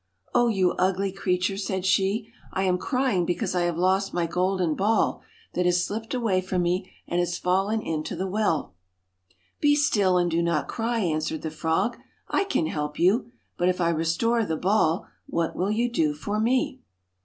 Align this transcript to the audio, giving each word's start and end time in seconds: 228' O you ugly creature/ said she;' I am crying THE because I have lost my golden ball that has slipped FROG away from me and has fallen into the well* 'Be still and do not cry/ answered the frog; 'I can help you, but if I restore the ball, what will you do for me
228' 0.33 0.41
O 0.43 0.47
you 0.57 0.71
ugly 0.79 1.11
creature/ 1.11 1.57
said 1.57 1.85
she;' 1.85 2.27
I 2.53 2.63
am 2.63 2.79
crying 2.79 3.19
THE 3.23 3.35
because 3.35 3.53
I 3.53 3.65
have 3.65 3.77
lost 3.77 4.15
my 4.15 4.25
golden 4.25 4.73
ball 4.73 5.21
that 5.53 5.67
has 5.67 5.85
slipped 5.85 6.09
FROG 6.13 6.19
away 6.19 6.41
from 6.41 6.63
me 6.63 6.91
and 7.07 7.19
has 7.19 7.37
fallen 7.37 7.83
into 7.83 8.15
the 8.15 8.25
well* 8.25 8.73
'Be 9.59 9.75
still 9.75 10.17
and 10.17 10.31
do 10.31 10.41
not 10.41 10.67
cry/ 10.67 11.01
answered 11.01 11.43
the 11.43 11.51
frog; 11.51 11.97
'I 12.29 12.45
can 12.45 12.65
help 12.65 12.97
you, 12.97 13.29
but 13.59 13.69
if 13.69 13.79
I 13.79 13.89
restore 13.91 14.43
the 14.43 14.57
ball, 14.57 15.05
what 15.27 15.55
will 15.55 15.69
you 15.69 15.87
do 15.87 16.15
for 16.15 16.39
me 16.39 16.81